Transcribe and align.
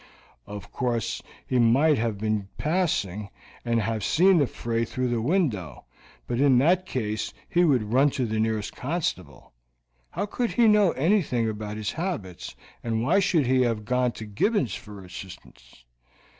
Of 0.47 0.71
course, 0.71 1.21
he 1.45 1.59
might 1.59 1.99
have 1.99 2.17
been 2.17 2.47
passing, 2.57 3.29
and 3.63 3.79
have 3.81 4.03
seen 4.03 4.39
the 4.39 4.47
fray 4.47 4.83
through 4.83 5.09
the 5.09 5.21
window, 5.21 5.85
but 6.25 6.39
in 6.41 6.57
that 6.57 6.87
case 6.87 7.35
he 7.47 7.63
would 7.63 7.93
run 7.93 8.09
to 8.17 8.25
the 8.25 8.39
nearest 8.39 8.75
constable. 8.75 9.53
How 10.09 10.25
could 10.25 10.53
he 10.53 10.67
know 10.67 10.89
anything 10.93 11.47
about 11.47 11.77
his 11.77 11.91
habits, 11.91 12.55
and 12.83 13.03
why 13.03 13.19
should 13.19 13.45
he 13.45 13.61
have 13.61 13.85
gone 13.85 14.11
to 14.13 14.25
Gibbons 14.25 14.73
for 14.73 15.05
assistance? 15.05 15.85